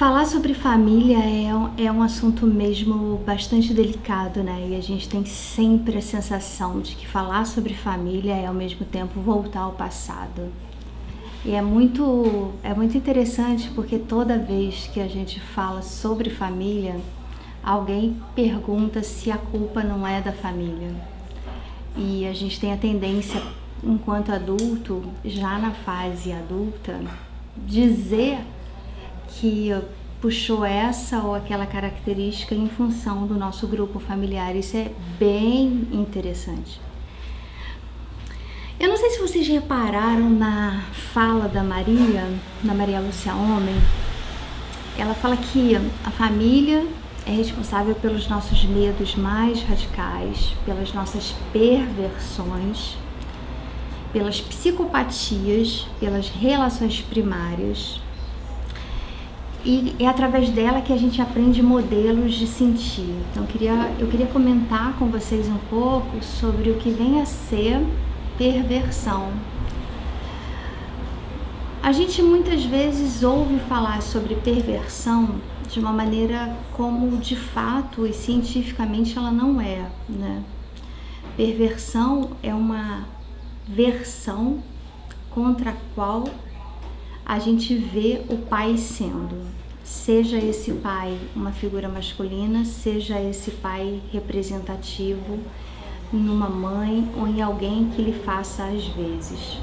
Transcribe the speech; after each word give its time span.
Falar 0.00 0.24
sobre 0.24 0.54
família 0.54 1.18
é, 1.18 1.84
é 1.84 1.92
um 1.92 2.02
assunto 2.02 2.46
mesmo 2.46 3.18
bastante 3.18 3.74
delicado, 3.74 4.42
né? 4.42 4.68
E 4.70 4.74
a 4.74 4.80
gente 4.80 5.06
tem 5.06 5.26
sempre 5.26 5.98
a 5.98 6.00
sensação 6.00 6.80
de 6.80 6.96
que 6.96 7.06
falar 7.06 7.44
sobre 7.44 7.74
família 7.74 8.32
é 8.32 8.46
ao 8.46 8.54
mesmo 8.54 8.86
tempo 8.86 9.20
voltar 9.20 9.60
ao 9.60 9.72
passado. 9.72 10.50
E 11.44 11.50
é 11.50 11.60
muito, 11.60 12.50
é 12.62 12.72
muito 12.72 12.96
interessante 12.96 13.68
porque 13.74 13.98
toda 13.98 14.38
vez 14.38 14.86
que 14.90 15.00
a 15.00 15.06
gente 15.06 15.38
fala 15.38 15.82
sobre 15.82 16.30
família, 16.30 16.98
alguém 17.62 18.16
pergunta 18.34 19.02
se 19.02 19.30
a 19.30 19.36
culpa 19.36 19.82
não 19.82 20.06
é 20.06 20.22
da 20.22 20.32
família. 20.32 20.94
E 21.94 22.26
a 22.26 22.32
gente 22.32 22.58
tem 22.58 22.72
a 22.72 22.78
tendência, 22.78 23.42
enquanto 23.84 24.32
adulto, 24.32 25.02
já 25.22 25.58
na 25.58 25.72
fase 25.72 26.32
adulta, 26.32 26.98
dizer 27.54 28.38
que 29.34 29.74
puxou 30.20 30.64
essa 30.64 31.18
ou 31.20 31.34
aquela 31.34 31.66
característica 31.66 32.54
em 32.54 32.68
função 32.68 33.26
do 33.26 33.34
nosso 33.34 33.66
grupo 33.66 33.98
familiar. 33.98 34.54
Isso 34.54 34.76
é 34.76 34.90
bem 35.18 35.88
interessante. 35.92 36.80
Eu 38.78 38.88
não 38.88 38.96
sei 38.96 39.10
se 39.10 39.20
vocês 39.20 39.46
repararam 39.46 40.30
na 40.30 40.82
fala 41.12 41.48
da 41.48 41.62
Maria, 41.62 42.26
da 42.62 42.74
Maria 42.74 43.00
Lúcia 43.00 43.34
Homem. 43.34 43.76
Ela 44.98 45.14
fala 45.14 45.36
que 45.36 45.76
a 46.04 46.10
família 46.10 46.86
é 47.26 47.30
responsável 47.30 47.94
pelos 47.94 48.28
nossos 48.28 48.64
medos 48.64 49.14
mais 49.14 49.62
radicais, 49.62 50.54
pelas 50.64 50.92
nossas 50.92 51.34
perversões, 51.52 52.96
pelas 54.12 54.40
psicopatias, 54.40 55.86
pelas 55.98 56.28
relações 56.28 57.00
primárias. 57.00 58.00
E 59.64 59.94
é 59.98 60.06
através 60.06 60.48
dela 60.48 60.80
que 60.80 60.92
a 60.92 60.96
gente 60.96 61.20
aprende 61.20 61.62
modelos 61.62 62.34
de 62.34 62.46
sentir. 62.46 63.14
Então, 63.30 63.42
eu 63.42 63.48
queria, 63.48 63.92
eu 63.98 64.06
queria 64.06 64.26
comentar 64.26 64.94
com 64.98 65.06
vocês 65.06 65.48
um 65.48 65.58
pouco 65.68 66.22
sobre 66.24 66.70
o 66.70 66.76
que 66.76 66.90
vem 66.90 67.20
a 67.20 67.26
ser 67.26 67.84
perversão. 68.38 69.30
A 71.82 71.92
gente 71.92 72.22
muitas 72.22 72.64
vezes 72.64 73.22
ouve 73.22 73.58
falar 73.60 74.00
sobre 74.02 74.34
perversão 74.34 75.40
de 75.68 75.78
uma 75.78 75.92
maneira 75.92 76.56
como 76.72 77.16
de 77.18 77.36
fato 77.36 78.06
e 78.06 78.12
cientificamente 78.12 79.16
ela 79.16 79.30
não 79.30 79.60
é, 79.60 79.86
né? 80.08 80.42
Perversão 81.36 82.30
é 82.42 82.54
uma 82.54 83.06
versão 83.66 84.62
contra 85.30 85.70
a 85.70 85.74
qual 85.94 86.24
a 87.30 87.38
gente 87.38 87.76
vê 87.76 88.22
o 88.28 88.36
pai 88.38 88.76
sendo, 88.76 89.46
seja 89.84 90.36
esse 90.36 90.72
pai 90.72 91.16
uma 91.32 91.52
figura 91.52 91.88
masculina, 91.88 92.64
seja 92.64 93.20
esse 93.20 93.52
pai 93.52 94.02
representativo 94.12 95.38
numa 96.12 96.48
mãe 96.48 97.08
ou 97.16 97.28
em 97.28 97.40
alguém 97.40 97.88
que 97.94 98.02
lhe 98.02 98.12
faça 98.12 98.64
às 98.64 98.84
vezes. 98.84 99.58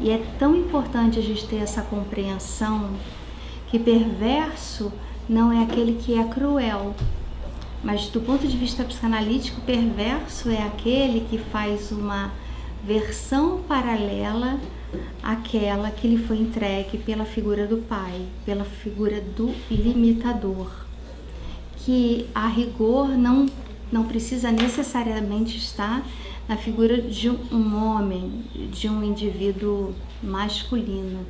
E 0.00 0.10
é 0.10 0.24
tão 0.38 0.56
importante 0.56 1.18
a 1.18 1.22
gente 1.22 1.46
ter 1.46 1.56
essa 1.56 1.82
compreensão 1.82 2.88
que 3.68 3.78
perverso 3.78 4.90
não 5.28 5.52
é 5.52 5.62
aquele 5.62 6.00
que 6.02 6.18
é 6.18 6.24
cruel, 6.24 6.94
mas 7.84 8.08
do 8.08 8.22
ponto 8.22 8.48
de 8.48 8.56
vista 8.56 8.82
psicanalítico, 8.82 9.60
perverso 9.60 10.48
é 10.48 10.62
aquele 10.62 11.26
que 11.28 11.36
faz 11.36 11.92
uma 11.92 12.32
versão 12.84 13.62
paralela 13.62 14.58
àquela 15.22 15.90
que 15.90 16.08
lhe 16.08 16.18
foi 16.18 16.38
entregue 16.38 16.98
pela 16.98 17.24
figura 17.24 17.66
do 17.66 17.78
pai, 17.78 18.26
pela 18.44 18.64
figura 18.64 19.20
do 19.20 19.54
limitador, 19.70 20.70
que 21.76 22.26
a 22.34 22.48
rigor 22.48 23.08
não, 23.08 23.46
não 23.90 24.04
precisa 24.04 24.50
necessariamente 24.50 25.56
estar 25.56 26.04
na 26.48 26.56
figura 26.56 27.00
de 27.00 27.30
um 27.30 27.84
homem, 27.84 28.44
de 28.70 28.88
um 28.88 29.02
indivíduo 29.02 29.94
masculino. 30.22 31.24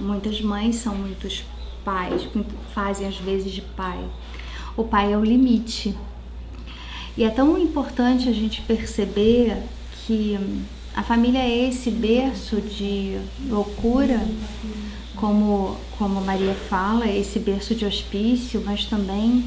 Muitas 0.00 0.40
mães 0.40 0.76
são 0.76 0.94
muitos 0.94 1.44
pais, 1.84 2.26
fazem 2.74 3.06
às 3.06 3.16
vezes 3.16 3.52
de 3.52 3.60
pai. 3.62 4.02
O 4.76 4.84
pai 4.84 5.12
é 5.12 5.18
o 5.18 5.24
limite. 5.24 5.94
E 7.16 7.24
é 7.24 7.30
tão 7.30 7.56
importante 7.58 8.28
a 8.28 8.32
gente 8.32 8.60
perceber 8.62 9.62
que 10.06 10.38
a 10.94 11.02
família 11.02 11.40
é 11.40 11.68
esse 11.68 11.90
berço 11.90 12.60
de 12.60 13.18
loucura, 13.48 14.20
como, 15.16 15.76
como 15.98 16.20
Maria 16.20 16.54
fala, 16.54 17.08
esse 17.08 17.38
berço 17.40 17.74
de 17.74 17.84
hospício, 17.84 18.62
mas 18.64 18.86
também 18.86 19.44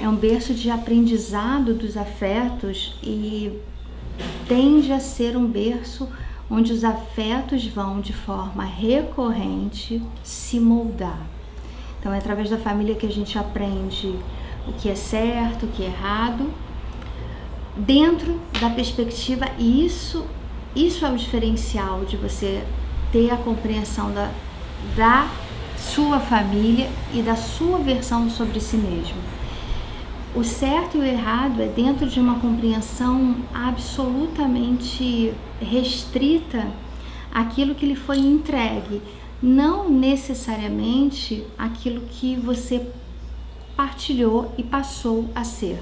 é 0.00 0.08
um 0.08 0.14
berço 0.14 0.54
de 0.54 0.70
aprendizado 0.70 1.74
dos 1.74 1.96
afetos 1.96 2.96
e 3.02 3.52
tende 4.46 4.92
a 4.92 5.00
ser 5.00 5.36
um 5.36 5.46
berço 5.46 6.08
onde 6.48 6.72
os 6.72 6.84
afetos 6.84 7.66
vão 7.66 8.00
de 8.00 8.12
forma 8.12 8.64
recorrente 8.64 10.00
se 10.22 10.60
moldar. 10.60 11.26
Então 11.98 12.14
é 12.14 12.18
através 12.18 12.48
da 12.48 12.56
família 12.56 12.94
que 12.94 13.06
a 13.06 13.10
gente 13.10 13.36
aprende 13.36 14.14
o 14.66 14.72
que 14.72 14.88
é 14.88 14.94
certo, 14.94 15.66
o 15.66 15.68
que 15.68 15.82
é 15.82 15.86
errado, 15.86 16.48
dentro 17.78 18.40
da 18.60 18.68
perspectiva, 18.70 19.46
e 19.58 19.86
isso, 19.86 20.26
isso 20.74 21.06
é 21.06 21.10
o 21.10 21.16
diferencial 21.16 22.04
de 22.04 22.16
você 22.16 22.64
ter 23.12 23.30
a 23.30 23.36
compreensão 23.36 24.12
da, 24.12 24.30
da 24.96 25.30
sua 25.76 26.18
família 26.18 26.90
e 27.14 27.22
da 27.22 27.36
sua 27.36 27.78
versão 27.78 28.28
sobre 28.28 28.60
si 28.60 28.76
mesmo. 28.76 29.16
O 30.34 30.44
certo 30.44 30.98
e 30.98 31.00
o 31.00 31.04
errado 31.04 31.62
é 31.62 31.66
dentro 31.66 32.06
de 32.06 32.20
uma 32.20 32.38
compreensão 32.38 33.36
absolutamente 33.54 35.32
restrita 35.60 36.66
aquilo 37.32 37.74
que 37.74 37.86
lhe 37.86 37.96
foi 37.96 38.18
entregue, 38.18 39.00
não 39.42 39.88
necessariamente 39.88 41.44
aquilo 41.56 42.02
que 42.10 42.36
você 42.36 42.86
partilhou 43.76 44.52
e 44.58 44.62
passou 44.62 45.30
a 45.34 45.44
ser. 45.44 45.78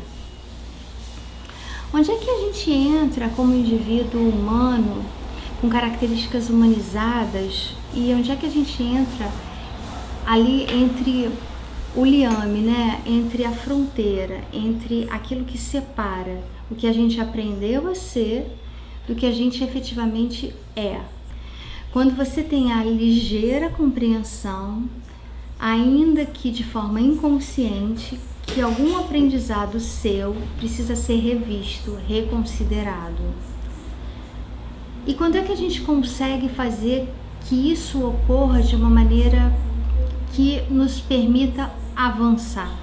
Onde 1.92 2.10
é 2.10 2.16
que 2.16 2.28
a 2.28 2.40
gente 2.40 2.70
entra 2.70 3.28
como 3.30 3.54
indivíduo 3.54 4.28
humano, 4.28 5.04
com 5.60 5.68
características 5.68 6.50
humanizadas, 6.50 7.74
e 7.94 8.12
onde 8.12 8.30
é 8.30 8.36
que 8.36 8.46
a 8.46 8.50
gente 8.50 8.82
entra 8.82 9.30
ali 10.26 10.66
entre 10.70 11.30
o 11.94 12.04
liame, 12.04 12.60
né? 12.60 13.00
Entre 13.06 13.44
a 13.44 13.52
fronteira, 13.52 14.42
entre 14.52 15.06
aquilo 15.10 15.44
que 15.44 15.56
separa 15.56 16.42
o 16.70 16.74
que 16.74 16.86
a 16.86 16.92
gente 16.92 17.20
aprendeu 17.20 17.88
a 17.88 17.94
ser 17.94 18.46
do 19.06 19.14
que 19.14 19.24
a 19.24 19.32
gente 19.32 19.62
efetivamente 19.62 20.52
é. 20.74 21.00
Quando 21.92 22.14
você 22.14 22.42
tem 22.42 22.72
a 22.72 22.84
ligeira 22.84 23.70
compreensão, 23.70 24.84
ainda 25.58 26.26
que 26.26 26.50
de 26.50 26.64
forma 26.64 27.00
inconsciente, 27.00 28.20
que 28.46 28.60
algum 28.60 28.96
aprendizado 28.98 29.78
seu 29.80 30.36
precisa 30.56 30.96
ser 30.96 31.16
revisto, 31.16 31.98
reconsiderado. 32.08 33.22
E 35.06 35.14
quando 35.14 35.36
é 35.36 35.42
que 35.42 35.52
a 35.52 35.56
gente 35.56 35.82
consegue 35.82 36.48
fazer 36.48 37.12
que 37.42 37.70
isso 37.70 38.04
ocorra 38.04 38.62
de 38.62 38.74
uma 38.74 38.88
maneira 38.88 39.52
que 40.32 40.62
nos 40.70 41.00
permita 41.00 41.70
avançar? 41.94 42.74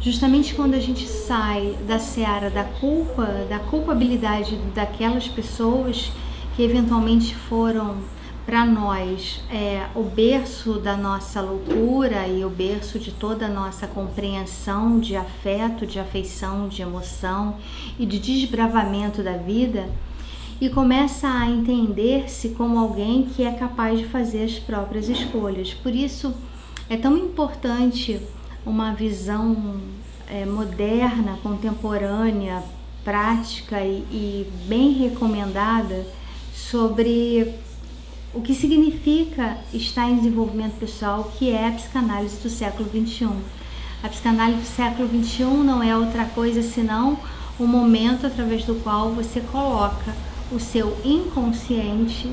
Justamente 0.00 0.54
quando 0.54 0.74
a 0.74 0.80
gente 0.80 1.06
sai 1.06 1.76
da 1.86 1.98
seara 1.98 2.50
da 2.50 2.64
culpa, 2.64 3.24
da 3.48 3.60
culpabilidade 3.60 4.56
daquelas 4.74 5.28
pessoas 5.28 6.10
que 6.56 6.62
eventualmente 6.62 7.34
foram 7.34 7.98
para 8.44 8.64
nós 8.66 9.40
é, 9.50 9.86
o 9.94 10.02
berço 10.02 10.74
da 10.74 10.96
nossa 10.96 11.40
loucura 11.40 12.26
e 12.26 12.44
o 12.44 12.50
berço 12.50 12.98
de 12.98 13.12
toda 13.12 13.46
a 13.46 13.48
nossa 13.48 13.86
compreensão 13.86 14.98
de 14.98 15.14
afeto, 15.14 15.86
de 15.86 16.00
afeição, 16.00 16.68
de 16.68 16.82
emoção 16.82 17.56
e 17.98 18.04
de 18.04 18.18
desbravamento 18.18 19.22
da 19.22 19.36
vida 19.36 19.88
e 20.60 20.68
começa 20.68 21.28
a 21.28 21.48
entender-se 21.48 22.50
como 22.50 22.78
alguém 22.78 23.24
que 23.24 23.42
é 23.42 23.52
capaz 23.52 23.98
de 23.98 24.06
fazer 24.06 24.44
as 24.44 24.58
próprias 24.58 25.08
escolhas. 25.08 25.74
Por 25.74 25.94
isso 25.94 26.34
é 26.88 26.96
tão 26.96 27.16
importante 27.16 28.20
uma 28.64 28.92
visão 28.92 29.80
é, 30.28 30.44
moderna, 30.46 31.38
contemporânea, 31.42 32.62
prática 33.04 33.80
e, 33.80 34.04
e 34.10 34.52
bem 34.68 34.92
recomendada 34.92 36.06
sobre 36.54 37.52
o 38.34 38.40
que 38.40 38.54
significa 38.54 39.58
estar 39.72 40.08
em 40.08 40.16
desenvolvimento 40.16 40.78
pessoal, 40.78 41.30
que 41.38 41.50
é 41.50 41.68
a 41.68 41.72
psicanálise 41.72 42.36
do 42.36 42.48
século 42.48 42.88
XXI. 42.88 43.28
A 44.02 44.08
psicanálise 44.08 44.60
do 44.60 44.66
século 44.66 45.08
XXI 45.08 45.44
não 45.64 45.82
é 45.82 45.96
outra 45.96 46.24
coisa 46.24 46.62
senão 46.62 47.18
o 47.58 47.66
momento 47.66 48.26
através 48.26 48.64
do 48.64 48.74
qual 48.76 49.10
você 49.10 49.40
coloca 49.40 50.14
o 50.50 50.58
seu 50.58 50.96
inconsciente 51.04 52.32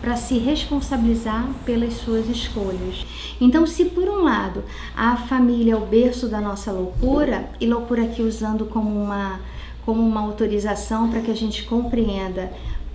para 0.00 0.16
se 0.16 0.36
responsabilizar 0.36 1.48
pelas 1.64 1.94
suas 1.94 2.28
escolhas. 2.28 3.06
Então, 3.40 3.66
se 3.66 3.86
por 3.86 4.06
um 4.06 4.22
lado 4.22 4.62
a 4.94 5.16
família 5.16 5.72
é 5.72 5.76
o 5.76 5.86
berço 5.86 6.28
da 6.28 6.42
nossa 6.42 6.70
loucura, 6.70 7.48
e 7.58 7.66
loucura 7.66 8.02
aqui 8.02 8.20
usando 8.20 8.66
como 8.66 9.02
uma, 9.02 9.40
como 9.86 10.02
uma 10.06 10.20
autorização 10.20 11.08
para 11.08 11.22
que 11.22 11.30
a 11.30 11.36
gente 11.36 11.64
compreenda 11.64 12.52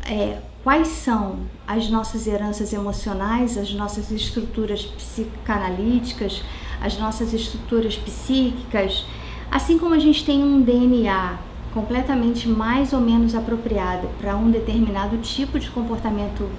é, 0.09 0.39
quais 0.63 0.87
são 0.87 1.37
as 1.67 1.87
nossas 1.89 2.25
heranças 2.25 2.73
emocionais, 2.73 3.57
as 3.57 3.71
nossas 3.73 4.09
estruturas 4.09 4.83
psicanalíticas, 4.83 6.41
as 6.81 6.97
nossas 6.97 7.31
estruturas 7.31 7.95
psíquicas, 7.95 9.05
assim 9.51 9.77
como 9.77 9.93
a 9.93 9.99
gente 9.99 10.25
tem 10.25 10.43
um 10.43 10.61
DNA 10.61 11.37
completamente 11.73 12.47
mais 12.49 12.91
ou 12.91 12.99
menos 12.99 13.35
apropriado 13.35 14.09
para 14.19 14.35
um 14.35 14.49
determinado 14.49 15.17
tipo 15.17 15.59
de 15.59 15.69
comportamento 15.69 16.49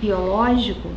biológico, 0.00 0.88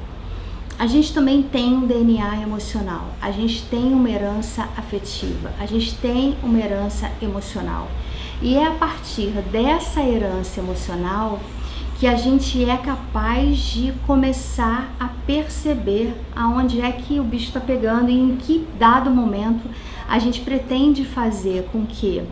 a 0.78 0.88
gente 0.88 1.13
também 1.13 1.44
tem 1.44 1.74
um 1.74 1.86
DNA 1.86 2.42
emocional, 2.42 3.10
a 3.22 3.31
gente 3.31 3.63
tem 3.63 3.92
uma 3.92 4.10
herança 4.10 4.69
afetiva, 4.78 5.51
a 5.60 5.66
gente 5.66 5.94
tem 5.96 6.38
uma 6.42 6.57
herança 6.57 7.12
emocional. 7.22 7.90
E 8.42 8.56
é 8.56 8.66
a 8.66 8.72
partir 8.72 9.31
dessa 9.51 10.01
herança 10.01 10.62
emocional 10.62 11.42
que 12.00 12.07
a 12.07 12.16
gente 12.16 12.63
é 12.63 12.78
capaz 12.78 13.57
de 13.57 13.92
começar 14.07 14.90
a 14.98 15.10
perceber 15.28 16.16
aonde 16.34 16.80
é 16.80 16.90
que 16.94 17.19
o 17.19 17.24
bicho 17.25 17.48
está 17.48 17.60
pegando 17.60 18.10
e 18.10 18.18
em 18.18 18.38
que 18.38 18.66
dado 18.80 19.12
momento 19.12 19.69
a 20.07 20.18
gente 20.18 20.40
pretende 20.40 21.04
fazer 21.04 21.68
com 21.74 21.86
que 21.86 22.24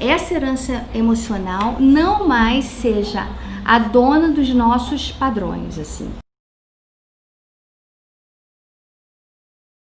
essa 0.00 0.34
herança 0.34 0.84
emocional 0.92 1.76
não 1.78 2.26
mais 2.26 2.64
seja 2.64 3.28
a 3.64 3.78
dona 3.78 4.30
dos 4.30 4.52
nossos 4.52 5.12
padrões, 5.12 5.78
assim. 5.78 6.10